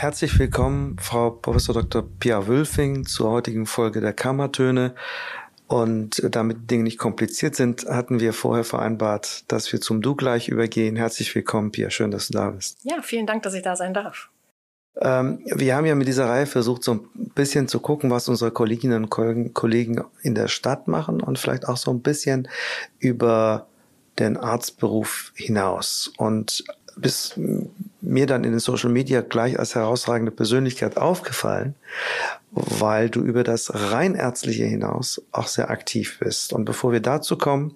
[0.00, 2.02] Herzlich willkommen, Frau Professor Dr.
[2.20, 4.94] Pia Wülfing, zur heutigen Folge der Kammertöne.
[5.66, 10.48] Und damit Dinge nicht kompliziert sind, hatten wir vorher vereinbart, dass wir zum Du gleich
[10.48, 10.96] übergehen.
[10.96, 11.90] Herzlich willkommen, Pia.
[11.90, 12.78] Schön, dass du da bist.
[12.82, 14.30] Ja, vielen Dank, dass ich da sein darf.
[15.02, 17.00] Ähm, wir haben ja mit dieser Reihe versucht, so ein
[17.34, 21.76] bisschen zu gucken, was unsere Kolleginnen und Kollegen in der Stadt machen und vielleicht auch
[21.76, 22.48] so ein bisschen
[23.00, 23.66] über
[24.18, 26.10] den Arztberuf hinaus.
[26.16, 26.64] Und
[27.00, 27.38] bist
[28.00, 31.74] mir dann in den Social Media gleich als herausragende Persönlichkeit aufgefallen,
[32.50, 36.52] weil du über das rein ärztliche hinaus auch sehr aktiv bist.
[36.52, 37.74] Und bevor wir dazu kommen,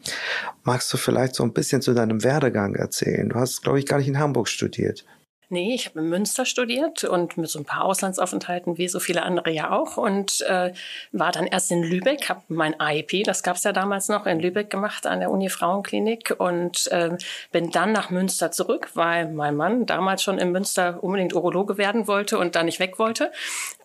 [0.62, 3.28] magst du vielleicht so ein bisschen zu deinem Werdegang erzählen.
[3.28, 5.04] Du hast, glaube ich, gar nicht in Hamburg studiert.
[5.54, 9.22] Nee, ich habe in Münster studiert und mit so ein paar Auslandsaufenthalten, wie so viele
[9.22, 9.96] andere ja auch.
[9.96, 10.72] Und äh,
[11.12, 14.40] war dann erst in Lübeck, habe mein AEP, das gab es ja damals noch, in
[14.40, 17.16] Lübeck gemacht an der Uni Frauenklinik und äh,
[17.52, 22.08] bin dann nach Münster zurück, weil mein Mann damals schon in Münster unbedingt Urologe werden
[22.08, 23.30] wollte und da nicht weg wollte.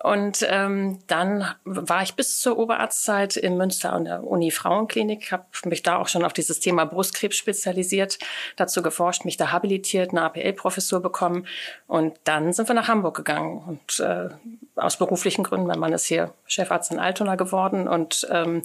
[0.01, 5.45] Und ähm, dann war ich bis zur Oberarztzeit in Münster an der Uni Frauenklinik, habe
[5.65, 8.17] mich da auch schon auf dieses Thema Brustkrebs spezialisiert,
[8.55, 11.45] dazu geforscht, mich da habilitiert, eine APL-Professur bekommen.
[11.87, 13.61] Und dann sind wir nach Hamburg gegangen.
[13.67, 14.29] Und äh,
[14.75, 17.87] aus beruflichen Gründen, mein Mann ist hier Chefarzt in Altona geworden.
[17.87, 18.61] Und ähm,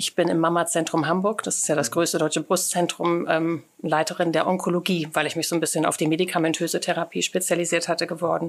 [0.00, 4.46] ich bin im Mama-Zentrum Hamburg, das ist ja das größte deutsche Brustzentrum, ähm, Leiterin der
[4.46, 8.48] Onkologie, weil ich mich so ein bisschen auf die medikamentöse Therapie spezialisiert hatte geworden.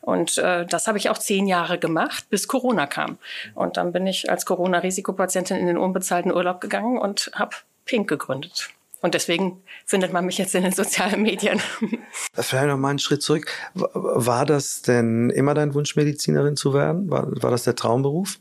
[0.00, 3.18] Und äh, das habe ich auch zehn Jahre gemacht, bis Corona kam.
[3.54, 7.54] Und dann bin ich als Corona-Risikopatientin in den unbezahlten Urlaub gegangen und habe
[7.84, 8.68] Pink gegründet.
[9.00, 11.60] Und deswegen findet man mich jetzt in den sozialen Medien.
[12.34, 13.52] Vielleicht noch mal einen Schritt zurück.
[13.74, 17.08] War das denn immer dein Wunsch, Medizinerin zu werden?
[17.08, 18.40] War, war das der Traumberuf?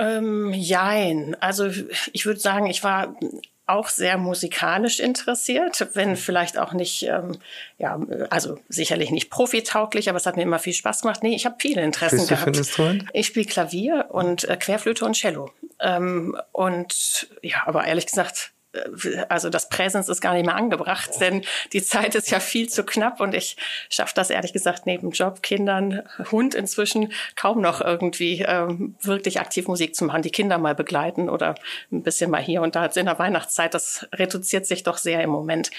[0.00, 1.36] Ähm, jein.
[1.40, 1.66] Also
[2.12, 3.14] ich würde sagen, ich war
[3.66, 7.36] auch sehr musikalisch interessiert, wenn vielleicht auch nicht, ähm,
[7.78, 11.22] ja, also sicherlich nicht profitauglich, aber es hat mir immer viel Spaß gemacht.
[11.22, 12.56] Nee, ich habe viele Interessen gehabt.
[13.12, 15.52] Ich spiele Klavier und äh, Querflöte und Cello.
[15.78, 18.52] Ähm, und ja, aber ehrlich gesagt,
[19.28, 21.42] also das Präsens ist gar nicht mehr angebracht, denn
[21.72, 23.56] die Zeit ist ja viel zu knapp und ich
[23.88, 29.66] schaffe das ehrlich gesagt neben Job, Kindern, Hund inzwischen kaum noch irgendwie ähm, wirklich aktiv
[29.66, 31.56] Musik zu machen, die Kinder mal begleiten oder
[31.90, 33.74] ein bisschen mal hier und da in der Weihnachtszeit.
[33.74, 35.70] Das reduziert sich doch sehr im Moment.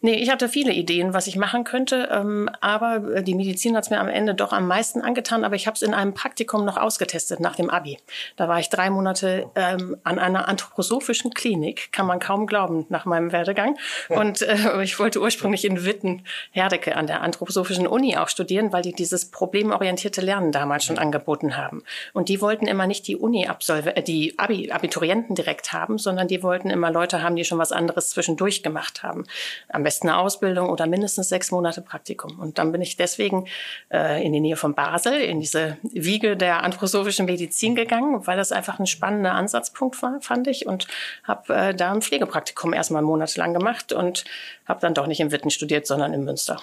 [0.00, 3.90] Nee, ich hatte viele Ideen, was ich machen könnte, ähm, aber die Medizin hat es
[3.90, 6.76] mir am Ende doch am meisten angetan, aber ich habe es in einem Praktikum noch
[6.76, 7.98] ausgetestet nach dem Abi.
[8.36, 12.86] Da war ich drei Monate ähm, an einer anthroposophischen Klinik, kann man kaum kaum glauben
[12.88, 13.76] nach meinem Werdegang.
[14.08, 18.82] Und äh, ich wollte ursprünglich in Witten, Herdecke an der Anthroposophischen Uni auch studieren, weil
[18.82, 21.84] die dieses problemorientierte Lernen damals schon angeboten haben.
[22.12, 26.26] Und die wollten immer nicht die Uni absolve äh, die Abi Abiturienten direkt haben, sondern
[26.26, 29.24] die wollten immer Leute haben, die schon was anderes zwischendurch gemacht haben.
[29.68, 32.40] Am besten eine Ausbildung oder mindestens sechs Monate Praktikum.
[32.40, 33.46] Und dann bin ich deswegen
[33.92, 38.50] äh, in die Nähe von Basel, in diese Wiege der anthroposophischen Medizin gegangen, weil das
[38.50, 40.88] einfach ein spannender Ansatzpunkt war, fand ich, und
[41.22, 44.24] habe äh, da ein Pflege Pflegepraktikum erstmal monatelang gemacht und
[44.66, 46.60] habe dann doch nicht in Witten studiert, sondern in Münster.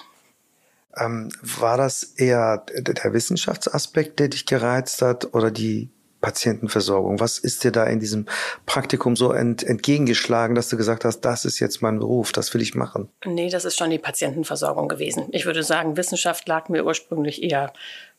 [0.96, 5.90] Ähm, war das eher der Wissenschaftsaspekt, der dich gereizt hat oder die
[6.20, 7.18] Patientenversorgung?
[7.18, 8.26] Was ist dir da in diesem
[8.66, 12.62] Praktikum so ent, entgegengeschlagen, dass du gesagt hast, das ist jetzt mein Beruf, das will
[12.62, 13.08] ich machen?
[13.24, 15.28] Nee, das ist schon die Patientenversorgung gewesen.
[15.32, 17.72] Ich würde sagen, Wissenschaft lag mir ursprünglich eher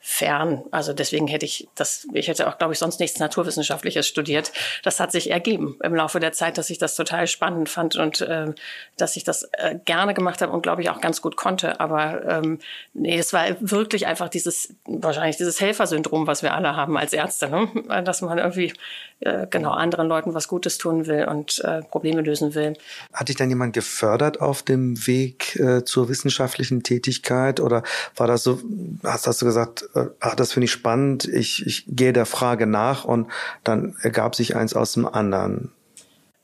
[0.05, 0.63] fern.
[0.69, 4.51] Also deswegen hätte ich das, ich hätte auch, glaube ich, sonst nichts Naturwissenschaftliches studiert.
[4.83, 8.19] Das hat sich ergeben im Laufe der Zeit, dass ich das total spannend fand und
[8.19, 8.53] äh,
[8.97, 11.79] dass ich das äh, gerne gemacht habe und glaube ich auch ganz gut konnte.
[11.79, 12.59] Aber ähm,
[12.93, 17.47] nee, es war wirklich einfach dieses, wahrscheinlich dieses Helfersyndrom, was wir alle haben als Ärzte,
[17.47, 18.03] ne?
[18.03, 18.73] dass man irgendwie
[19.21, 22.73] äh, genau anderen Leuten was Gutes tun will und äh, Probleme lösen will.
[23.13, 27.83] Hat dich dann jemand gefördert auf dem Weg äh, zur wissenschaftlichen Tätigkeit oder
[28.17, 28.59] war das so,
[29.01, 32.67] hast, hast du gesagt, äh, ach, das finde ich spannend, ich, ich gehe der Frage
[32.67, 33.27] nach und
[33.63, 35.71] dann ergab sich eins aus dem anderen.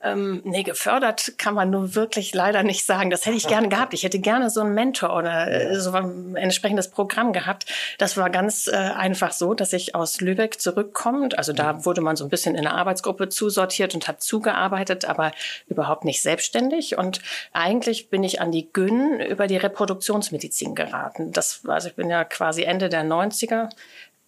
[0.02, 3.10] Ähm, nee, gefördert kann man nur wirklich leider nicht sagen.
[3.10, 3.92] Das hätte ich gerne gehabt.
[3.92, 7.66] Ich hätte gerne so einen Mentor oder äh, so ein entsprechendes Programm gehabt.
[7.98, 12.16] Das war ganz äh, einfach so, dass ich aus Lübeck zurückkommend, also da wurde man
[12.16, 15.32] so ein bisschen in eine Arbeitsgruppe zusortiert und hat zugearbeitet, aber
[15.66, 16.96] überhaupt nicht selbstständig.
[16.96, 17.20] Und
[17.52, 21.32] eigentlich bin ich an die Gyn über die Reproduktionsmedizin geraten.
[21.32, 23.68] Das, also ich bin ja quasi Ende der 90er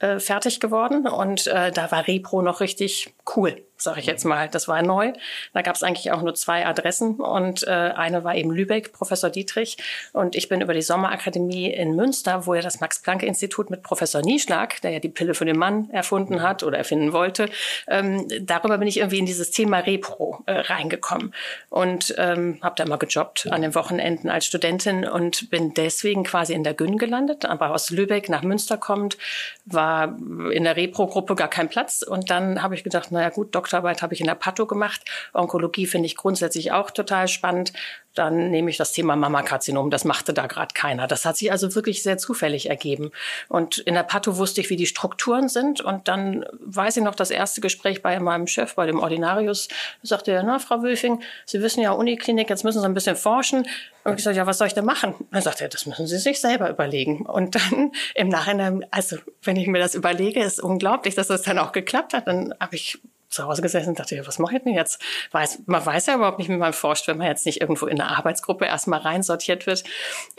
[0.01, 4.49] äh, fertig geworden und äh, da war Repro noch richtig cool sage ich jetzt mal.
[4.49, 5.13] Das war neu.
[5.53, 9.31] Da gab es eigentlich auch nur zwei Adressen und äh, eine war eben Lübeck, Professor
[9.31, 9.77] Dietrich.
[10.13, 14.81] Und ich bin über die Sommerakademie in Münster, wo ja das Max-Planck-Institut mit Professor Nieschlag,
[14.83, 17.49] der ja die Pille für den Mann erfunden hat oder erfinden wollte,
[17.89, 21.35] ähm, darüber bin ich irgendwie in dieses Thema Repro äh, reingekommen
[21.71, 26.53] und ähm, habe da mal gejobbt an den Wochenenden als Studentin und bin deswegen quasi
[26.53, 29.19] in der Gün gelandet, aber aus Lübeck nach Münster kommt,
[29.65, 30.17] war
[30.51, 34.15] in der Repro-Gruppe gar kein Platz und dann habe ich gedacht, naja gut, Doktorarbeit habe
[34.15, 35.03] ich in der Pato gemacht,
[35.33, 37.73] Onkologie finde ich grundsätzlich auch total spannend,
[38.15, 39.91] dann nehme ich das Thema Mammakarzinom.
[39.91, 41.07] Das machte da gerade keiner.
[41.07, 43.11] Das hat sich also wirklich sehr zufällig ergeben.
[43.49, 45.81] Und in der Pato wusste ich, wie die Strukturen sind.
[45.81, 49.69] Und dann weiß ich noch, das erste Gespräch bei meinem Chef, bei dem Ordinarius,
[50.03, 53.67] sagte er, na, Frau Wülfing, Sie wissen ja, Uniklinik, jetzt müssen Sie ein bisschen forschen.
[54.05, 55.15] Und ich sagte, ja, was soll ich denn machen?
[55.31, 57.25] Dann sagte er, das müssen Sie sich selber überlegen.
[57.25, 61.59] Und dann im Nachhinein, also wenn ich mir das überlege, ist unglaublich, dass das dann
[61.59, 62.27] auch geklappt hat.
[62.27, 62.99] Dann habe ich
[63.33, 65.01] zu Hause gesessen und dachte, ja, was mache ich denn jetzt?
[65.31, 68.01] Weiß, man weiß ja überhaupt nicht, wie man forscht, wenn man jetzt nicht irgendwo in
[68.01, 69.85] eine Arbeitsgruppe erstmal reinsortiert wird.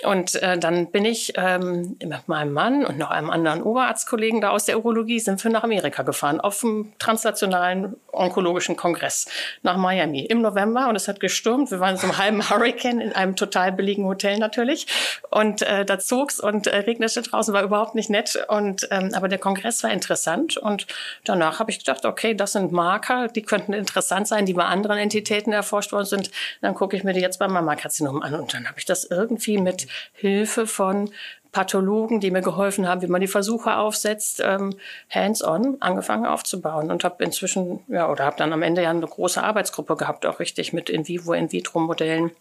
[0.03, 4.49] Und äh, dann bin ich ähm, mit meinem Mann und noch einem anderen Oberarztkollegen da
[4.49, 9.27] aus der Urologie sind wir nach Amerika gefahren, auf dem transnationalen onkologischen Kongress
[9.63, 11.71] nach Miami im November und es hat gestürmt.
[11.71, 14.87] Wir waren so einem halben Hurricane in einem total billigen Hotel natürlich
[15.29, 18.43] und äh, da zog's und äh, regnete draußen, war überhaupt nicht nett.
[18.47, 20.87] Und ähm, aber der Kongress war interessant und
[21.23, 24.97] danach habe ich gedacht, okay, das sind Marker, die könnten interessant sein, die bei anderen
[24.97, 26.31] Entitäten erforscht worden sind.
[26.61, 28.35] Dann gucke ich mir die jetzt beim Mammakarzinom an.
[28.35, 31.09] Und dann habe ich das irgendwie mit Hilfe von
[31.53, 34.75] Pathologen, die mir geholfen haben, wie man die Versuche aufsetzt, ähm,
[35.09, 39.41] hands-on angefangen aufzubauen und habe inzwischen ja oder habe dann am Ende ja eine große
[39.41, 42.31] Arbeitsgruppe gehabt, auch richtig mit in vivo, in vitro Modellen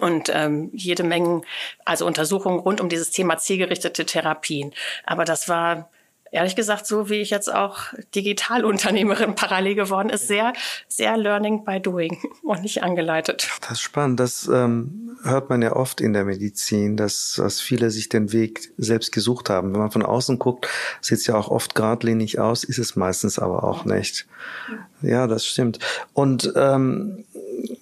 [0.00, 1.42] und ähm, jede Menge
[1.84, 4.72] also Untersuchungen rund um dieses Thema zielgerichtete Therapien.
[5.04, 5.90] Aber das war
[6.30, 7.78] ehrlich gesagt, so wie ich jetzt auch
[8.14, 10.52] Digitalunternehmerin parallel geworden ist, sehr,
[10.88, 13.48] sehr Learning by Doing und nicht angeleitet.
[13.60, 14.20] Das ist spannend.
[14.20, 18.72] Das ähm, hört man ja oft in der Medizin, dass, dass viele sich den Weg
[18.76, 19.72] selbst gesucht haben.
[19.72, 20.68] Wenn man von außen guckt,
[21.00, 24.26] sieht es ja auch oft geradlinig aus, ist es meistens aber auch nicht.
[25.02, 25.78] Ja, das stimmt.
[26.12, 27.24] Und ähm,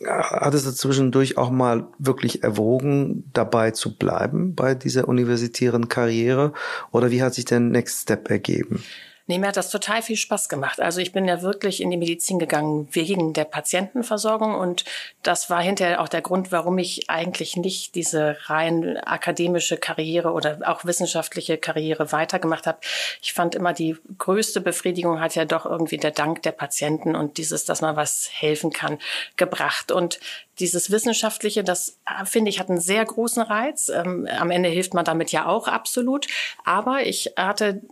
[0.07, 6.53] hattest du zwischendurch auch mal wirklich erwogen, dabei zu bleiben bei dieser universitären Karriere?
[6.93, 8.83] Oder wie hat sich der Next Step ergeben?
[9.29, 10.81] Nee, mir hat das total viel Spaß gemacht.
[10.81, 14.87] Also ich bin ja wirklich in die Medizin gegangen wegen der Patientenversorgung und
[15.23, 20.61] das war hinterher auch der Grund, warum ich eigentlich nicht diese rein akademische Karriere oder
[20.65, 22.79] auch wissenschaftliche Karriere weitergemacht habe.
[23.21, 27.37] Ich fand immer die größte Befriedigung hat ja doch irgendwie der Dank der Patienten und
[27.37, 28.99] dieses, dass man was helfen kann,
[29.37, 29.93] gebracht.
[29.93, 30.21] Und
[30.59, 33.91] dieses Wissenschaftliche, das äh, finde ich, hat einen sehr großen Reiz.
[33.91, 36.27] Ähm, am Ende hilft man damit ja auch absolut.
[36.65, 37.83] Aber ich hatte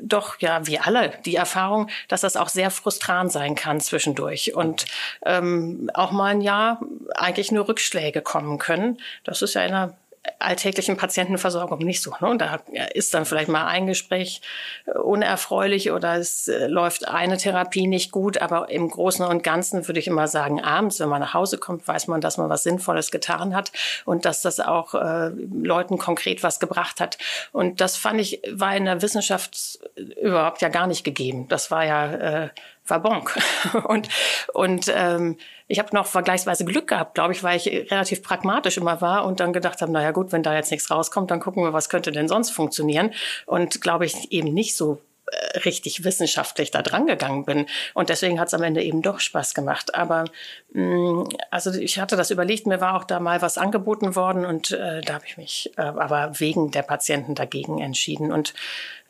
[0.00, 4.86] doch ja wie alle die Erfahrung, dass das auch sehr frustrant sein kann zwischendurch und
[5.24, 6.80] ähm, auch mal ein Jahr
[7.14, 8.98] eigentlich nur Rückschläge kommen können.
[9.24, 9.94] Das ist ja in einer
[10.38, 12.14] alltäglichen Patientenversorgung nicht so.
[12.20, 12.36] Ne?
[12.38, 12.60] Da
[12.94, 14.40] ist dann vielleicht mal ein Gespräch
[14.86, 19.86] äh, unerfreulich oder es äh, läuft eine Therapie nicht gut, aber im Großen und Ganzen
[19.86, 22.62] würde ich immer sagen, abends, wenn man nach Hause kommt, weiß man, dass man was
[22.62, 23.72] Sinnvolles getan hat
[24.04, 27.18] und dass das auch äh, Leuten konkret was gebracht hat.
[27.52, 29.78] Und das fand ich, war in der Wissenschaft
[30.20, 31.48] überhaupt ja gar nicht gegeben.
[31.48, 32.12] Das war ja
[32.44, 32.48] äh,
[32.86, 33.36] war Bonk.
[33.84, 34.08] und
[34.52, 35.36] und ähm,
[35.66, 39.40] ich habe noch vergleichsweise Glück gehabt, glaube ich, weil ich relativ pragmatisch immer war und
[39.40, 42.12] dann gedacht habe, naja gut, wenn da jetzt nichts rauskommt, dann gucken wir, was könnte
[42.12, 43.12] denn sonst funktionieren.
[43.46, 47.66] Und glaube ich eben nicht so äh, richtig wissenschaftlich da dran gegangen bin.
[47.94, 49.94] Und deswegen hat es am Ende eben doch Spaß gemacht.
[49.94, 50.24] Aber
[50.72, 54.44] mh, mm, also ich hatte das überlegt, mir war auch da mal was angeboten worden
[54.44, 58.32] und äh, da habe ich mich äh, aber wegen der Patienten dagegen entschieden.
[58.32, 58.52] Und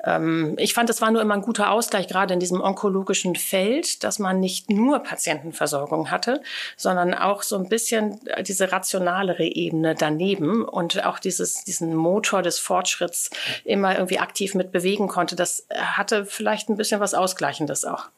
[0.04, 4.04] ähm, ich fand, es war nur immer ein guter Ausgleich, gerade in diesem onkologischen Feld,
[4.04, 6.42] dass man nicht nur Patientenversorgung hatte,
[6.76, 12.58] sondern auch so ein bisschen diese rationalere Ebene daneben und auch dieses, diesen Motor des
[12.58, 13.30] Fortschritts
[13.64, 15.36] immer irgendwie aktiv mit bewegen konnte.
[15.36, 18.08] Das hatte vielleicht ein bisschen was Ausgleichendes auch.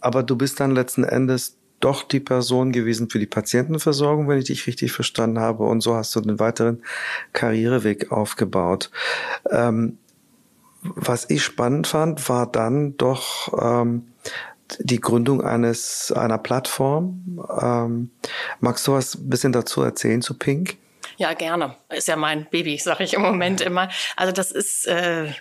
[0.00, 4.44] Aber du bist dann letzten Endes doch die Person gewesen für die Patientenversorgung, wenn ich
[4.44, 5.64] dich richtig verstanden habe.
[5.64, 6.82] Und so hast du den weiteren
[7.32, 8.90] Karriereweg aufgebaut.
[9.50, 9.98] Ähm,
[10.82, 14.12] was ich spannend fand, war dann doch ähm,
[14.78, 17.40] die Gründung eines einer Plattform.
[17.60, 18.10] Ähm,
[18.60, 20.78] magst du was ein bisschen dazu erzählen zu Pink?
[21.16, 21.76] Ja, gerne.
[21.90, 23.88] Ist ja mein Baby, sage ich im Moment immer.
[24.16, 25.32] Also das ist äh,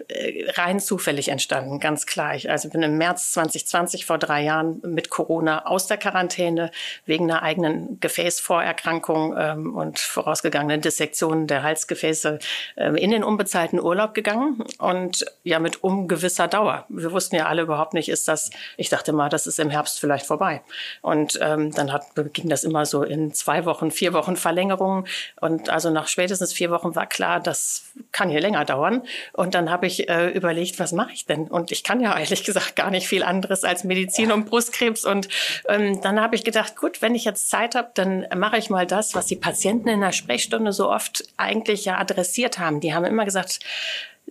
[0.56, 2.36] rein zufällig entstanden, ganz klar.
[2.36, 6.72] Ich also bin im März 2020 vor drei Jahren mit Corona aus der Quarantäne
[7.06, 12.40] wegen einer eigenen Gefäßvorerkrankung ähm, und vorausgegangenen Dissektionen der Halsgefäße
[12.76, 16.86] äh, in den unbezahlten Urlaub gegangen und ja mit ungewisser Dauer.
[16.90, 20.00] Wir wussten ja alle überhaupt nicht, ist das, ich dachte mal, das ist im Herbst
[20.00, 20.62] vielleicht vorbei.
[21.02, 25.06] Und ähm, dann hat, ging das immer so in zwei Wochen, vier Wochen Verlängerung
[25.50, 29.04] und also nach spätestens vier Wochen war klar, das kann hier länger dauern.
[29.34, 31.48] Und dann habe ich äh, überlegt, was mache ich denn?
[31.48, 35.06] Und ich kann ja ehrlich gesagt gar nicht viel anderes als Medizin und Brustkrebs.
[35.06, 35.28] Und
[35.68, 38.86] ähm, dann habe ich gedacht, gut, wenn ich jetzt Zeit habe, dann mache ich mal
[38.86, 42.80] das, was die Patienten in der Sprechstunde so oft eigentlich ja adressiert haben.
[42.80, 43.60] Die haben immer gesagt,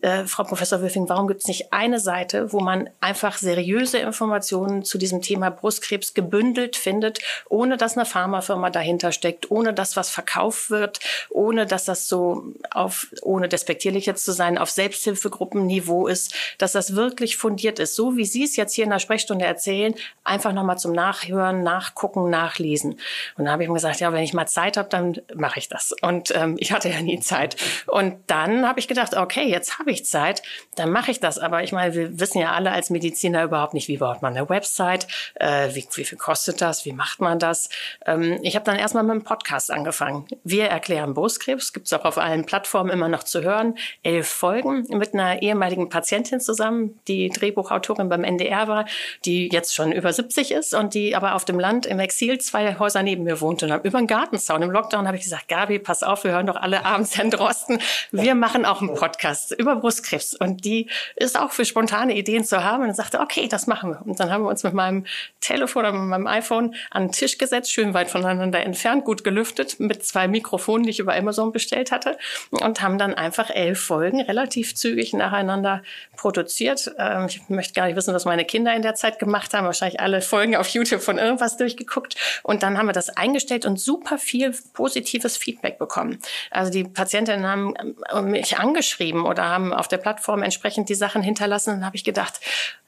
[0.03, 4.85] äh, Frau Professor Wülfing, warum gibt es nicht eine Seite, wo man einfach seriöse Informationen
[4.85, 10.11] zu diesem Thema Brustkrebs gebündelt findet, ohne dass eine Pharmafirma dahinter steckt, ohne dass was
[10.11, 11.01] verkauft wird,
[11.31, 16.95] ohne dass das so auf, ohne despektierlich jetzt zu sein, auf Selbsthilfegruppenniveau ist, dass das
[16.95, 20.79] wirklich fundiert ist, so wie Sie es jetzt hier in der Sprechstunde erzählen, einfach nochmal
[20.79, 22.99] zum Nachhören, Nachgucken, Nachlesen.
[23.37, 25.69] Und da habe ich mir gesagt, ja, wenn ich mal Zeit habe, dann mache ich
[25.69, 25.95] das.
[26.03, 27.57] Und ähm, ich hatte ja nie Zeit.
[27.87, 30.43] Und dann habe ich gedacht, okay, jetzt habe habe ich Zeit,
[30.77, 31.39] dann mache ich das.
[31.39, 34.47] Aber ich meine, wir wissen ja alle als Mediziner überhaupt nicht, wie baut man eine
[34.51, 37.71] Website, äh, wie, wie viel kostet das, wie macht man das.
[38.05, 40.27] Ähm, ich habe dann erstmal mit einem Podcast angefangen.
[40.45, 43.79] Wir erklären Brustkrebs, gibt es auch auf allen Plattformen immer noch zu hören.
[44.03, 48.85] Elf Folgen mit einer ehemaligen Patientin zusammen, die Drehbuchautorin beim NDR war,
[49.25, 52.79] die jetzt schon über 70 ist und die aber auf dem Land im Exil zwei
[52.79, 54.61] Häuser neben mir wohnt und über einen Gartenzaun.
[54.61, 57.81] Im Lockdown habe ich gesagt, Gabi, pass auf, wir hören doch alle abends Herrn Drosten.
[58.13, 60.35] Wir machen auch einen Podcast über Brustkrebs.
[60.35, 62.85] Und die ist auch für spontane Ideen zu haben.
[62.85, 64.03] Und sagte, okay, das machen wir.
[64.05, 65.07] Und dann haben wir uns mit meinem
[65.41, 69.81] Telefon oder mit meinem iPhone an den Tisch gesetzt, schön weit voneinander entfernt, gut gelüftet,
[69.81, 72.19] mit zwei Mikrofonen, die ich über Amazon bestellt hatte.
[72.51, 75.83] Und haben dann einfach elf Folgen relativ zügig nacheinander
[76.17, 76.91] produziert.
[76.99, 79.65] Ähm, ich möchte gar nicht wissen, was meine Kinder in der Zeit gemacht haben.
[79.65, 82.17] Wahrscheinlich alle Folgen auf YouTube von irgendwas durchgeguckt.
[82.43, 86.19] Und dann haben wir das eingestellt und super viel positives Feedback bekommen.
[86.51, 87.75] Also die Patientinnen haben
[88.13, 91.71] ähm, mich angeschrieben oder haben auf der Plattform entsprechend die Sachen hinterlassen.
[91.71, 92.41] Dann habe ich gedacht,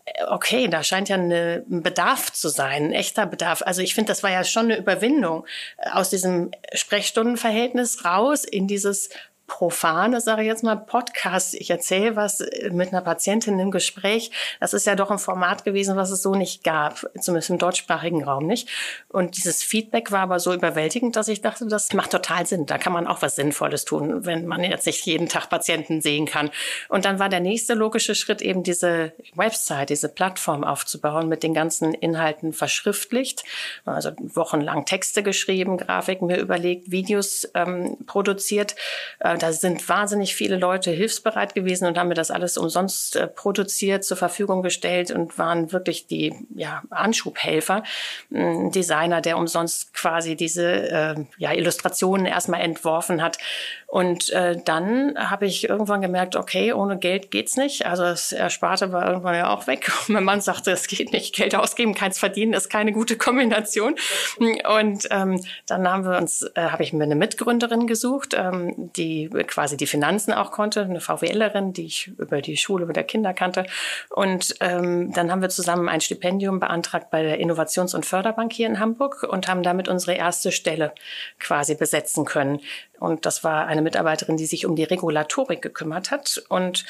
[0.04, 3.62] äh, okay, da scheint ja eine, ein Bedarf zu sein, ein echter Bedarf.
[3.64, 5.46] Also ich finde, das war ja schon eine Überwindung
[5.78, 9.10] äh, aus diesem Sprechstundenverhältnis raus in dieses
[9.50, 11.54] profane, sage ich jetzt mal, Podcast.
[11.54, 12.38] Ich erzähle was
[12.70, 14.30] mit einer Patientin im Gespräch.
[14.60, 18.22] Das ist ja doch ein Format gewesen, was es so nicht gab, zumindest im deutschsprachigen
[18.22, 18.68] Raum nicht.
[19.08, 22.64] Und dieses Feedback war aber so überwältigend, dass ich dachte, das macht total Sinn.
[22.66, 26.26] Da kann man auch was Sinnvolles tun, wenn man jetzt nicht jeden Tag Patienten sehen
[26.26, 26.50] kann.
[26.88, 31.54] Und dann war der nächste logische Schritt eben diese Website, diese Plattform aufzubauen, mit den
[31.54, 33.42] ganzen Inhalten verschriftlicht.
[33.84, 38.76] Also wochenlang Texte geschrieben, Grafiken mir überlegt, Videos ähm, produziert.
[39.18, 43.26] Äh, da sind wahnsinnig viele Leute hilfsbereit gewesen und haben mir das alles umsonst äh,
[43.26, 47.82] produziert, zur Verfügung gestellt und waren wirklich die ja, Anschubhelfer.
[48.32, 53.38] Ein Designer, der umsonst quasi diese äh, ja, Illustrationen erstmal entworfen hat.
[53.86, 57.86] Und äh, dann habe ich irgendwann gemerkt, okay, ohne Geld geht's nicht.
[57.86, 59.90] Also das Ersparte war irgendwann ja auch weg.
[60.08, 61.34] Und mein Mann sagte, es geht nicht.
[61.34, 63.96] Geld ausgeben, keins verdienen ist keine gute Kombination.
[64.38, 69.29] Und ähm, dann haben wir uns, äh, habe ich mir eine Mitgründerin gesucht, ähm, die
[69.46, 73.32] quasi die Finanzen auch konnte, eine VWLerin, die ich über die Schule über der Kinder
[73.32, 73.66] kannte.
[74.10, 78.66] Und ähm, dann haben wir zusammen ein Stipendium beantragt bei der Innovations- und Förderbank hier
[78.66, 80.92] in Hamburg und haben damit unsere erste Stelle
[81.38, 82.60] quasi besetzen können.
[83.00, 86.84] Und das war eine Mitarbeiterin, die sich um die Regulatorik gekümmert hat und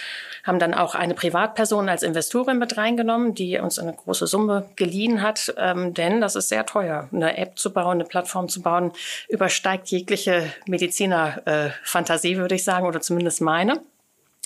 [0.45, 5.23] haben dann auch eine Privatperson als Investorin mit reingenommen, die uns eine große Summe geliehen
[5.23, 5.55] hat.
[5.57, 7.09] Ähm, denn das ist sehr teuer.
[7.13, 8.93] Eine App zu bauen, eine Plattform zu bauen,
[9.29, 13.81] übersteigt jegliche Mediziner-Fantasie, äh, würde ich sagen, oder zumindest meine.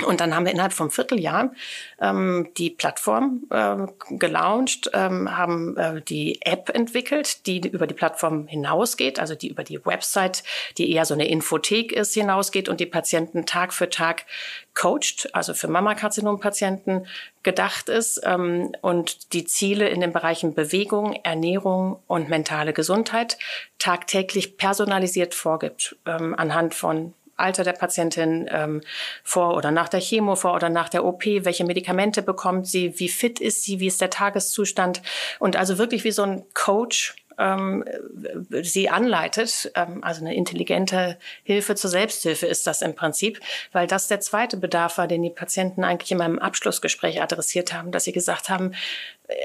[0.04, 1.52] Und dann haben wir innerhalb vom Vierteljahr
[2.00, 3.76] ähm, die Plattform äh,
[4.10, 9.62] gelauncht, ähm, haben äh, die App entwickelt, die über die Plattform hinausgeht, also die über
[9.62, 10.42] die Website,
[10.78, 14.26] die eher so eine Infothek ist, hinausgeht und die Patienten Tag für Tag
[14.74, 17.06] coacht, also für Mammakarzinom-Patienten
[17.44, 23.38] gedacht ist ähm, und die Ziele in den Bereichen Bewegung, Ernährung und mentale Gesundheit
[23.78, 28.80] tagtäglich personalisiert vorgibt, ähm, anhand von Alter der Patientin ähm,
[29.22, 33.08] vor oder nach der Chemo, vor oder nach der OP, welche Medikamente bekommt sie, wie
[33.08, 35.02] fit ist sie, wie ist der Tageszustand?
[35.38, 37.84] Und also wirklich wie so ein Coach ähm,
[38.62, 39.70] sie anleitet.
[39.74, 43.40] Ähm, also eine intelligente Hilfe zur Selbsthilfe ist das im Prinzip,
[43.72, 47.92] weil das der zweite Bedarf war, den die Patienten eigentlich in meinem Abschlussgespräch adressiert haben,
[47.92, 48.72] dass sie gesagt haben,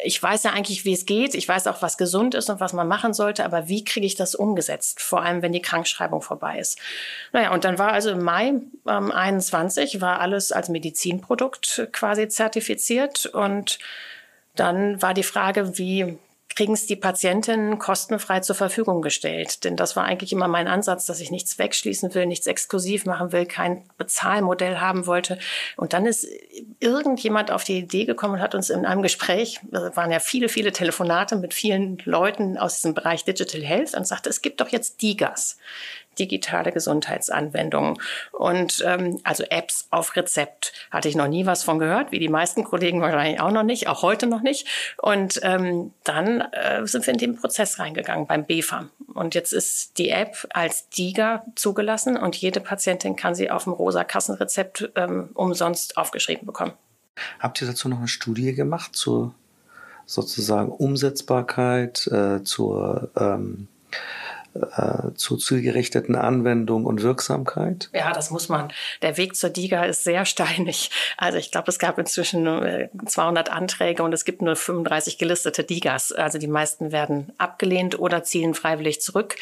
[0.03, 1.36] ich weiß ja eigentlich, wie es geht.
[1.36, 3.46] Ich weiß auch, was gesund ist und was man machen sollte.
[3.46, 5.01] Aber wie kriege ich das umgesetzt?
[5.01, 6.77] Vor allem, wenn die Krankschreibung vorbei ist.
[7.31, 8.53] Naja, und dann war also im Mai
[8.88, 13.79] ähm, 21 war alles als Medizinprodukt quasi zertifiziert und
[14.55, 16.17] dann war die Frage, wie
[16.60, 19.63] kriegen es die Patientinnen kostenfrei zur Verfügung gestellt.
[19.63, 23.32] Denn das war eigentlich immer mein Ansatz, dass ich nichts wegschließen will, nichts exklusiv machen
[23.32, 25.39] will, kein Bezahlmodell haben wollte.
[25.78, 26.28] Und dann ist
[26.82, 30.50] irgendjemand auf die Idee gekommen und hat uns in einem Gespräch, da waren ja viele,
[30.50, 34.68] viele Telefonate mit vielen Leuten aus diesem Bereich Digital Health und sagte, es gibt doch
[34.68, 35.58] jetzt DIGAS
[36.19, 37.97] digitale Gesundheitsanwendungen.
[38.31, 42.29] Und ähm, also Apps auf Rezept hatte ich noch nie was von gehört, wie die
[42.29, 44.67] meisten Kollegen wahrscheinlich auch noch nicht, auch heute noch nicht.
[44.97, 48.89] Und ähm, dann äh, sind wir in den Prozess reingegangen beim BFAM.
[49.13, 53.73] Und jetzt ist die App als DIGA zugelassen und jede Patientin kann sie auf dem
[53.73, 56.73] rosa Kassenrezept ähm, umsonst aufgeschrieben bekommen.
[57.39, 59.33] Habt ihr dazu noch eine Studie gemacht zur
[60.05, 63.67] sozusagen Umsetzbarkeit, äh, zur ähm,
[64.53, 67.89] äh, zu zielgerichteten Anwendung und Wirksamkeit?
[67.94, 68.72] Ja, das muss man.
[69.01, 70.91] Der Weg zur DIGA ist sehr steinig.
[71.18, 76.12] Also ich glaube, es gab inzwischen 200 Anträge und es gibt nur 35 gelistete DIGAs.
[76.12, 79.36] Also die meisten werden abgelehnt oder zielen freiwillig zurück.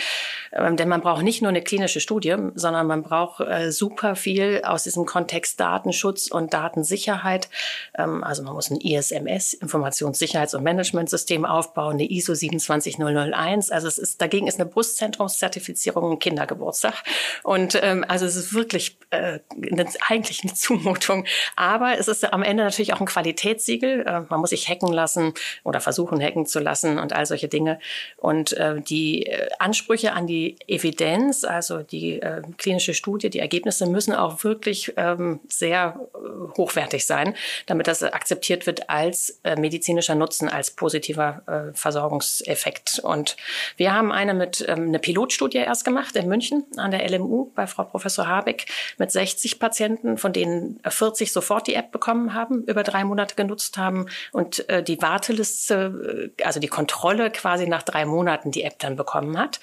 [0.52, 4.62] Ähm, denn man braucht nicht nur eine klinische Studie, sondern man braucht äh, super viel
[4.64, 7.50] aus diesem Kontext Datenschutz und Datensicherheit.
[7.98, 13.72] Ähm, also man muss ein ISMS, Informationssicherheits- und Managementsystem aufbauen, eine ISO 27001.
[13.72, 17.04] Also es ist, dagegen ist eine Brust Zentrumszertifizierung ein Kindergeburtstag.
[17.44, 19.39] Und ähm, also es ist wirklich äh,
[20.08, 21.25] eigentlich eine Zumutung.
[21.56, 24.06] Aber es ist am Ende natürlich auch ein Qualitätssiegel.
[24.06, 27.80] Äh, man muss sich hacken lassen oder versuchen, hacken zu lassen und all solche Dinge.
[28.18, 33.86] Und äh, die äh, Ansprüche an die Evidenz, also die äh, klinische Studie, die Ergebnisse
[33.86, 37.36] müssen auch wirklich ähm, sehr äh, hochwertig sein,
[37.66, 43.00] damit das akzeptiert wird als äh, medizinischer Nutzen, als positiver äh, Versorgungseffekt.
[43.00, 43.38] Und
[43.77, 47.67] wir haben eine mit ähm, eine Pilotstudie erst gemacht in München an der LMU bei
[47.67, 48.65] Frau Professor Habeck
[48.98, 53.77] mit 60 Patienten, von denen 40 sofort die App bekommen haben, über drei Monate genutzt
[53.77, 58.79] haben und äh, die Warteliste, äh, also die Kontrolle quasi nach drei Monaten die App
[58.79, 59.60] dann bekommen hat.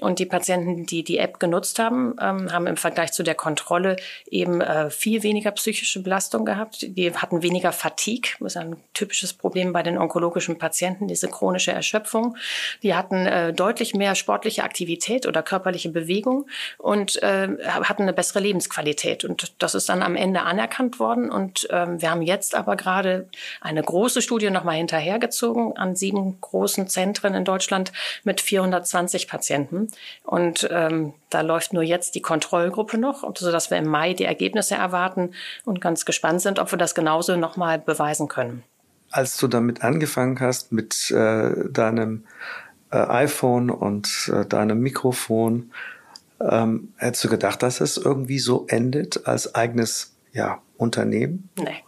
[0.00, 3.96] Und die Patienten, die die App genutzt haben, ähm, haben im Vergleich zu der Kontrolle
[4.28, 6.82] eben äh, viel weniger psychische Belastung gehabt.
[6.82, 11.72] Die hatten weniger Fatigue, das ist ein typisches Problem bei den onkologischen Patienten, diese chronische
[11.72, 12.36] Erschöpfung.
[12.82, 16.46] Die hatten deutlich mehr sportliche Aktivität oder körperliche Bewegung
[16.78, 19.24] und äh, hatten eine bessere Lebensqualität.
[19.24, 21.30] Und das ist dann am Ende anerkannt worden.
[21.30, 23.28] Und ähm, wir haben jetzt aber gerade
[23.60, 27.92] eine große Studie nochmal hinterhergezogen an sieben großen Zentren in Deutschland
[28.24, 29.88] mit 420 Patienten.
[30.24, 34.74] Und ähm, da läuft nur jetzt die Kontrollgruppe noch, sodass wir im Mai die Ergebnisse
[34.74, 35.32] erwarten
[35.64, 38.62] und ganz gespannt sind, ob wir das genauso nochmal beweisen können.
[39.10, 42.24] Als du damit angefangen hast, mit äh, deinem
[42.94, 45.72] äh, iPhone und äh, deinem Mikrofon,
[46.40, 51.50] ähm, hättest du gedacht, dass es irgendwie so endet als eigenes ja, Unternehmen?
[51.56, 51.84] Nee.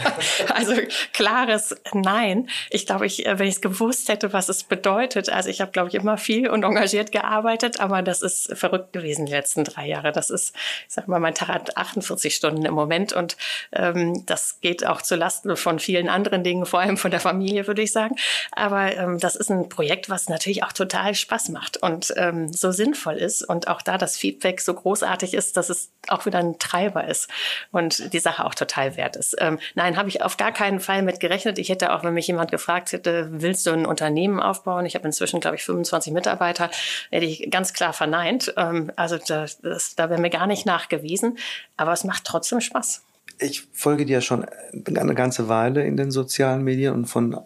[0.54, 0.74] also
[1.12, 2.48] klares Nein.
[2.70, 5.72] Ich glaube, ich, äh, wenn ich es gewusst hätte, was es bedeutet, also ich habe,
[5.72, 9.86] glaube ich, immer viel und engagiert gearbeitet, aber das ist verrückt gewesen die letzten drei
[9.86, 10.12] Jahre.
[10.12, 10.54] Das ist,
[10.88, 13.36] ich sag mal, mein Tag hat 48 Stunden im Moment und
[13.72, 17.66] ähm, das geht auch zu Lasten von vielen anderen Dingen, vor allem von der Familie,
[17.66, 18.16] würde ich sagen.
[18.52, 22.72] Aber ähm, das ist ein Projekt, was natürlich auch total Spaß macht und ähm, so
[22.72, 26.58] sinnvoll ist und auch da das Feedback so großartig ist, dass es auch wieder ein
[26.58, 27.28] Treiber ist
[27.70, 29.36] und die Sache auch total wert ist.
[29.38, 31.58] Ähm, Nein, habe ich auf gar keinen Fall mit gerechnet.
[31.58, 34.86] Ich hätte auch, wenn mich jemand gefragt hätte, willst du ein Unternehmen aufbauen?
[34.86, 36.70] Ich habe inzwischen, glaube ich, 25 Mitarbeiter,
[37.10, 38.54] hätte ich ganz klar verneint.
[38.56, 41.38] Ähm, also das, das, da wäre mir gar nicht nachgewiesen.
[41.76, 43.02] Aber es macht trotzdem Spaß
[43.42, 44.46] ich folge dir schon
[44.86, 47.38] eine ganze Weile in den sozialen Medien und von,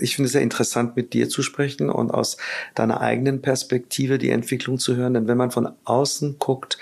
[0.00, 2.36] ich finde es sehr interessant, mit dir zu sprechen und aus
[2.74, 5.14] deiner eigenen Perspektive die Entwicklung zu hören.
[5.14, 6.78] Denn wenn man von außen guckt,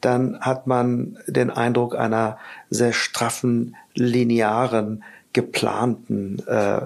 [0.00, 2.38] dann hat man den Eindruck einer
[2.70, 5.02] sehr straffen, linearen
[5.36, 6.80] geplanten äh,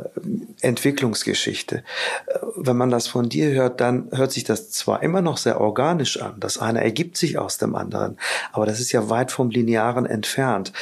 [0.60, 1.84] Entwicklungsgeschichte.
[2.26, 5.60] Äh, wenn man das von dir hört, dann hört sich das zwar immer noch sehr
[5.60, 8.18] organisch an, das eine ergibt sich aus dem anderen,
[8.50, 10.72] aber das ist ja weit vom Linearen entfernt.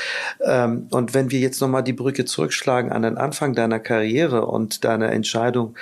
[0.42, 4.84] Ähm, und wenn wir jetzt nochmal die Brücke zurückschlagen an den Anfang deiner Karriere und
[4.84, 5.76] deiner Entscheidung,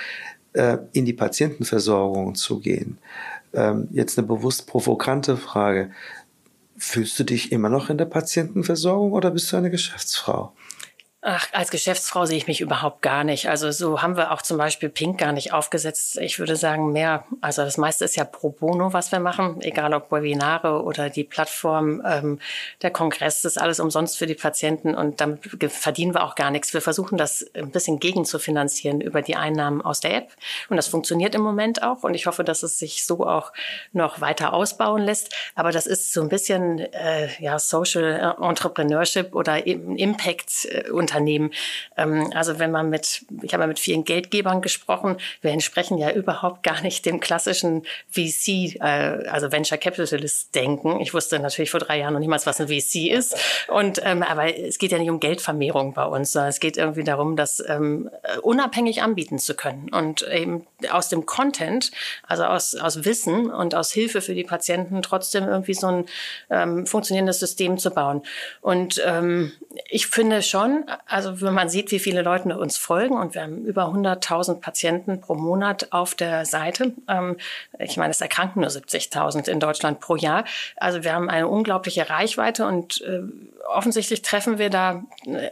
[0.51, 2.97] äh, in die Patientenversorgung zu gehen,
[3.53, 5.91] ähm, jetzt eine bewusst provokante Frage.
[6.77, 10.51] Fühlst du dich immer noch in der Patientenversorgung oder bist du eine Geschäftsfrau?
[11.29, 13.49] Ach, als Geschäftsfrau sehe ich mich überhaupt gar nicht.
[13.49, 16.17] Also so haben wir auch zum Beispiel Pink gar nicht aufgesetzt.
[16.19, 19.93] Ich würde sagen mehr, also das meiste ist ja pro bono, was wir machen, egal
[19.93, 22.39] ob Webinare oder die Plattform, ähm,
[22.81, 26.49] der Kongress, das ist alles umsonst für die Patienten und damit verdienen wir auch gar
[26.49, 26.73] nichts.
[26.73, 30.31] Wir versuchen das ein bisschen gegen zu finanzieren über die Einnahmen aus der App
[30.69, 33.51] und das funktioniert im Moment auch und ich hoffe, dass es sich so auch
[33.91, 35.35] noch weiter ausbauen lässt.
[35.55, 41.51] Aber das ist so ein bisschen äh, ja Social Entrepreneurship oder Impact äh, Unternehmen.
[41.97, 46.63] Ähm, also wenn man mit, ich habe mit vielen Geldgebern gesprochen, wir entsprechen ja überhaupt
[46.63, 50.99] gar nicht dem klassischen VC, äh, also Venture Capitalist Denken.
[50.99, 53.35] Ich wusste natürlich vor drei Jahren noch niemals, was ein VC ist.
[53.67, 57.03] Und ähm, aber es geht ja nicht um Geldvermehrung bei uns, sondern es geht irgendwie
[57.03, 58.09] darum, das ähm,
[58.43, 61.91] unabhängig anbieten zu können und eben aus dem Content,
[62.23, 66.05] also aus, aus Wissen und aus Hilfe für die Patienten trotzdem irgendwie so ein
[66.49, 68.21] ähm, funktionierendes System zu bauen.
[68.61, 69.51] Und ähm,
[69.89, 73.65] ich finde schon, also wenn man sieht, wie viele Leute uns folgen und wir haben
[73.65, 76.93] über 100.000 Patienten pro Monat auf der Seite.
[77.07, 77.37] Ähm,
[77.79, 80.45] ich meine, es erkranken nur 70.000 in Deutschland pro Jahr.
[80.75, 83.21] Also wir haben eine unglaubliche Reichweite und äh,
[83.67, 85.03] offensichtlich treffen wir da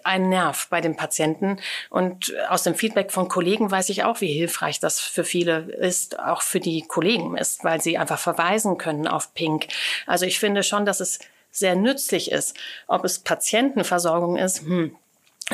[0.04, 1.58] einen Nerv bei den Patienten.
[1.90, 6.20] Und aus dem Feedback von Kollegen weiß ich auch, wie hilfreich das für viele ist,
[6.20, 9.68] auch für die Kollegen ist, weil sie einfach verweisen können auf Pink.
[10.08, 11.20] Also ich finde schon, dass es
[11.52, 12.56] sehr nützlich ist.
[12.88, 14.96] Ob es Patientenversorgung ist, hm,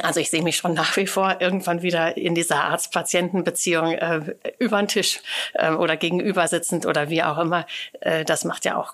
[0.01, 4.79] also ich sehe mich schon nach wie vor irgendwann wieder in dieser Arzt-Patienten-Beziehung äh, über
[4.79, 5.19] den Tisch
[5.53, 7.65] äh, oder gegenüber sitzend oder wie auch immer.
[7.99, 8.93] Äh, das macht ja auch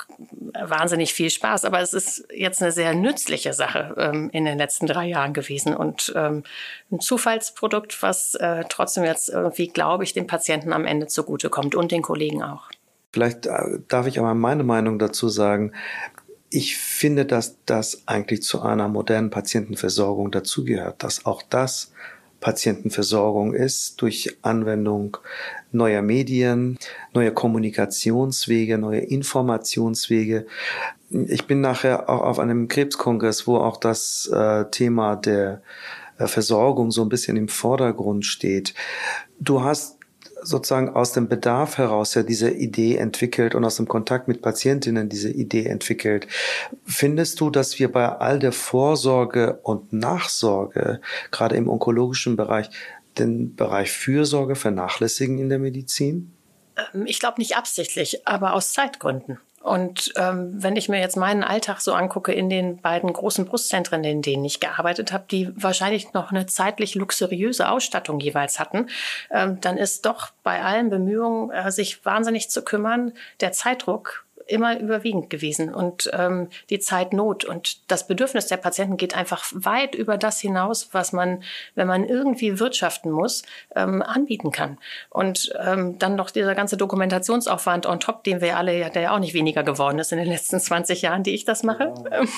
[0.54, 1.66] wahnsinnig viel Spaß.
[1.66, 5.76] Aber es ist jetzt eine sehr nützliche Sache ähm, in den letzten drei Jahren gewesen
[5.76, 6.44] und ähm,
[6.92, 11.92] ein Zufallsprodukt, was äh, trotzdem jetzt irgendwie, glaube ich, den Patienten am Ende zugutekommt und
[11.92, 12.70] den Kollegen auch.
[13.14, 15.74] Vielleicht äh, darf ich aber meine Meinung dazu sagen
[16.50, 21.92] ich finde, dass das eigentlich zu einer modernen Patientenversorgung dazugehört, dass auch das
[22.40, 25.18] Patientenversorgung ist durch Anwendung
[25.72, 26.78] neuer Medien,
[27.14, 30.46] neuer Kommunikationswege, neue Informationswege.
[31.10, 35.62] Ich bin nachher auch auf einem Krebskongress, wo auch das äh, Thema der
[36.20, 38.74] äh, Versorgung so ein bisschen im Vordergrund steht.
[39.40, 39.97] Du hast
[40.48, 45.10] sozusagen aus dem Bedarf heraus ja diese Idee entwickelt und aus dem Kontakt mit Patientinnen
[45.10, 46.28] diese Idee entwickelt.
[46.86, 52.70] Findest du, dass wir bei all der Vorsorge und Nachsorge, gerade im onkologischen Bereich,
[53.18, 56.34] den Bereich Fürsorge vernachlässigen in der Medizin?
[56.94, 59.40] Ähm, ich glaube nicht absichtlich, aber aus Zeitgründen.
[59.68, 64.04] Und ähm, wenn ich mir jetzt meinen Alltag so angucke in den beiden großen Brustzentren,
[64.04, 68.88] in denen ich gearbeitet habe, die wahrscheinlich noch eine zeitlich luxuriöse Ausstattung jeweils hatten,
[69.32, 74.80] ähm, dann ist doch bei allen Bemühungen, äh, sich wahnsinnig zu kümmern, der Zeitdruck immer
[74.80, 80.18] überwiegend gewesen und ähm, die Zeitnot und das Bedürfnis der Patienten geht einfach weit über
[80.18, 81.44] das hinaus, was man,
[81.76, 83.44] wenn man irgendwie wirtschaften muss,
[83.76, 84.78] ähm, anbieten kann.
[85.10, 89.16] Und ähm, dann noch dieser ganze Dokumentationsaufwand on top, den wir alle ja, der ja
[89.16, 91.94] auch nicht weniger geworden ist in den letzten 20 Jahren, die ich das mache.
[92.12, 92.22] Ja.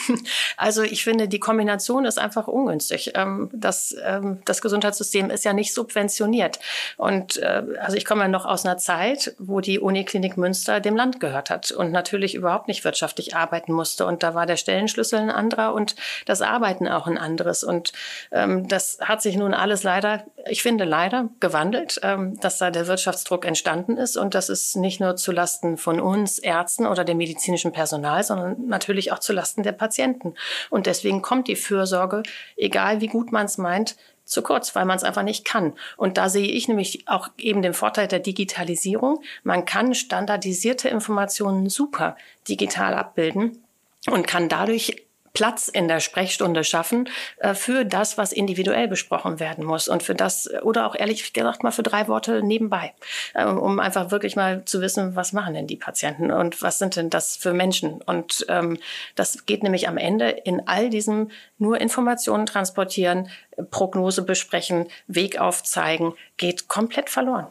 [0.57, 3.13] Also ich finde, die Kombination ist einfach ungünstig.
[3.15, 6.59] Ähm, das, ähm, das Gesundheitssystem ist ja nicht subventioniert.
[6.97, 10.95] Und äh, also ich komme ja noch aus einer Zeit, wo die Uniklinik Münster dem
[10.95, 14.05] Land gehört hat und natürlich überhaupt nicht wirtschaftlich arbeiten musste.
[14.05, 17.63] Und da war der Stellenschlüssel ein anderer und das Arbeiten auch ein anderes.
[17.63, 17.91] Und
[18.31, 22.87] ähm, das hat sich nun alles leider, ich finde leider, gewandelt, ähm, dass da der
[22.87, 24.15] Wirtschaftsdruck entstanden ist.
[24.15, 28.67] Und das ist nicht nur zu Lasten von uns Ärzten oder dem medizinischen Personal, sondern
[28.67, 30.35] natürlich auch zu Lasten der Patienten.
[30.69, 32.23] Und deswegen kommt die Fürsorge,
[32.55, 33.97] egal wie gut man es meint,
[34.29, 35.73] zu kurz, weil man es einfach nicht kann.
[35.97, 39.21] Und da sehe ich nämlich auch eben den Vorteil der Digitalisierung.
[39.43, 42.15] Man kann standardisierte Informationen super
[42.47, 43.63] digital abbilden
[44.09, 49.65] und kann dadurch Platz in der Sprechstunde schaffen äh, für das, was individuell besprochen werden
[49.65, 52.93] muss und für das oder auch ehrlich gesagt mal für drei Worte nebenbei,
[53.33, 56.95] äh, um einfach wirklich mal zu wissen, was machen denn die Patienten und was sind
[56.95, 58.77] denn das für Menschen und ähm,
[59.15, 63.29] das geht nämlich am Ende in all diesem nur Informationen transportieren,
[63.71, 67.47] Prognose besprechen, Weg aufzeigen, geht komplett verloren.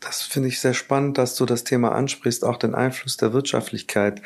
[0.00, 4.22] Das finde ich sehr spannend, dass du das Thema ansprichst, auch den Einfluss der Wirtschaftlichkeit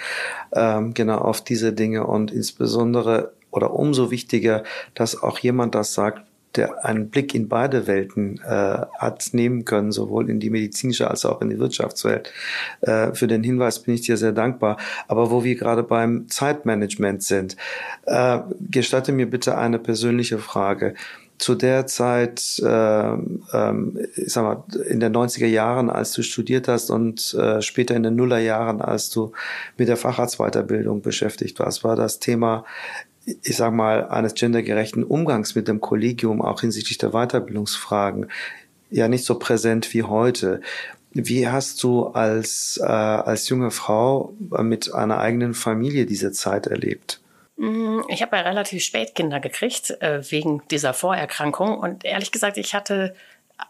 [0.52, 6.22] ähm, genau auf diese Dinge und insbesondere oder umso wichtiger, dass auch jemand das sagt,
[6.56, 11.24] der einen Blick in beide Welten äh, hat nehmen können, sowohl in die medizinische als
[11.24, 12.32] auch in die Wirtschaftswelt.
[12.82, 14.76] Äh, für den Hinweis bin ich dir sehr dankbar.
[15.08, 17.56] Aber wo wir gerade beim Zeitmanagement sind,
[18.04, 20.94] äh, gestatte mir bitte eine persönliche Frage
[21.42, 26.68] zu der Zeit, äh, ähm, ich sag mal, in den 90er Jahren, als du studiert
[26.68, 29.32] hast und äh, später in den Nullerjahren, als du
[29.76, 32.64] mit der Facharztweiterbildung beschäftigt warst, war das Thema
[33.24, 38.26] ich sag mal, eines gendergerechten Umgangs mit dem Kollegium, auch hinsichtlich der Weiterbildungsfragen,
[38.90, 40.60] ja nicht so präsent wie heute.
[41.12, 47.21] Wie hast du als, äh, als junge Frau mit einer eigenen Familie diese Zeit erlebt?
[47.56, 51.78] Mm, ich habe ja relativ spät Kinder gekriegt, äh, wegen dieser Vorerkrankung.
[51.78, 53.14] Und ehrlich gesagt, ich hatte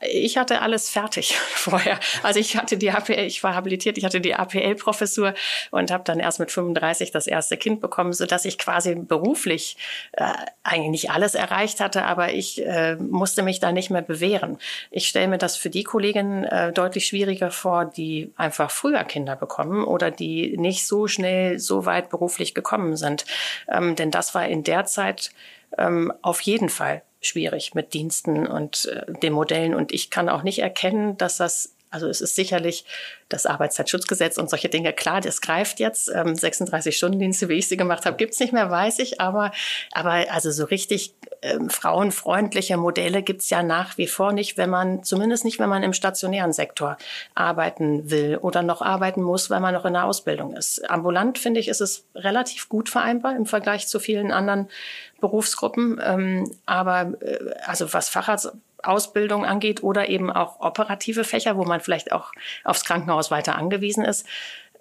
[0.01, 1.99] ich hatte alles fertig vorher.
[2.23, 5.35] Also ich hatte die APL, ich war habilitiert, ich hatte die APL-Professur
[5.71, 9.77] und habe dann erst mit 35 das erste Kind bekommen, so dass ich quasi beruflich
[10.13, 14.59] äh, eigentlich nicht alles erreicht hatte, aber ich äh, musste mich da nicht mehr bewähren.
[14.91, 19.37] Ich stelle mir das für die Kolleginnen äh, deutlich schwieriger vor, die einfach früher Kinder
[19.37, 23.25] bekommen oder die nicht so schnell so weit beruflich gekommen sind.
[23.69, 25.31] Ähm, denn das war in der Zeit
[25.79, 29.75] ähm, auf jeden Fall schwierig mit Diensten und äh, den Modellen.
[29.75, 32.87] Und ich kann auch nicht erkennen, dass das also es ist sicherlich
[33.29, 34.95] das Arbeitszeitschutzgesetz und solche Dinge.
[34.95, 36.09] Klar, das greift jetzt.
[36.09, 39.21] Ähm, 36-Stunden-Dienste, wie ich sie gemacht habe, gibt's nicht mehr, weiß ich.
[39.21, 39.53] Aber,
[39.93, 45.03] aber also so richtig ähm, frauenfreundliche Modelle gibt's ja nach wie vor nicht, wenn man,
[45.03, 46.97] zumindest nicht, wenn man im stationären Sektor
[47.35, 50.89] arbeiten will oder noch arbeiten muss, weil man noch in der Ausbildung ist.
[50.89, 54.69] Ambulant, finde ich, ist es relativ gut vereinbar im Vergleich zu vielen anderen
[55.21, 56.01] Berufsgruppen.
[56.05, 58.53] Ähm, aber äh, also was Facharzt
[58.85, 62.33] Ausbildung angeht oder eben auch operative Fächer, wo man vielleicht auch
[62.65, 64.27] aufs Krankenhaus weiter angewiesen ist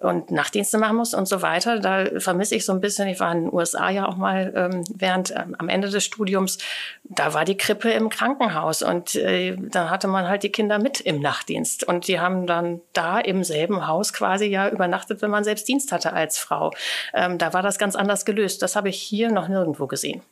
[0.02, 1.78] und Nachtdienste machen muss und so weiter.
[1.78, 4.84] Da vermisse ich so ein bisschen, ich war in den USA ja auch mal ähm,
[4.94, 6.58] während ähm, am Ende des Studiums,
[7.04, 11.00] da war die Krippe im Krankenhaus und äh, dann hatte man halt die Kinder mit
[11.00, 15.44] im Nachtdienst und die haben dann da im selben Haus quasi ja übernachtet, wenn man
[15.44, 16.72] selbst Dienst hatte als Frau.
[17.14, 18.62] Ähm, da war das ganz anders gelöst.
[18.62, 20.22] Das habe ich hier noch nirgendwo gesehen.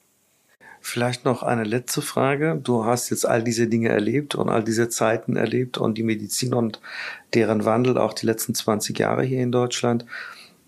[0.81, 2.59] Vielleicht noch eine letzte Frage.
[2.63, 6.55] Du hast jetzt all diese Dinge erlebt und all diese Zeiten erlebt und die Medizin
[6.55, 6.81] und
[7.35, 10.07] deren Wandel auch die letzten 20 Jahre hier in Deutschland.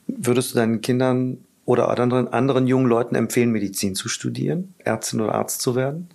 [0.07, 5.35] Würdest du deinen Kindern oder anderen, anderen jungen Leuten empfehlen, Medizin zu studieren, Ärztin oder
[5.35, 6.09] Arzt zu werden?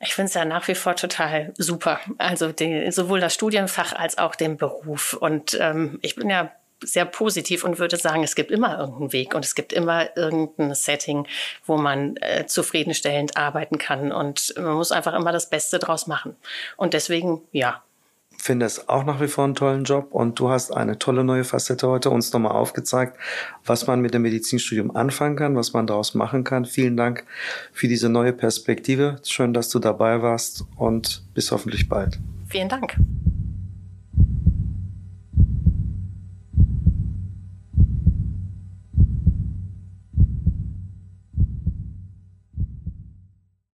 [0.00, 2.00] Ich finde es ja nach wie vor total super.
[2.16, 5.12] Also die, sowohl das Studienfach als auch den Beruf.
[5.12, 6.50] Und ähm, ich bin ja
[6.82, 10.74] sehr positiv und würde sagen, es gibt immer irgendeinen Weg und es gibt immer irgendein
[10.74, 11.26] Setting,
[11.66, 16.36] wo man äh, zufriedenstellend arbeiten kann und man muss einfach immer das Beste draus machen.
[16.76, 17.82] Und deswegen, ja.
[18.38, 21.44] Finde es auch nach wie vor einen tollen Job und du hast eine tolle neue
[21.44, 23.18] Facette heute uns nochmal aufgezeigt,
[23.66, 26.64] was man mit dem Medizinstudium anfangen kann, was man daraus machen kann.
[26.64, 27.26] Vielen Dank
[27.72, 29.20] für diese neue Perspektive.
[29.24, 32.18] Schön, dass du dabei warst und bis hoffentlich bald.
[32.48, 32.96] Vielen Dank.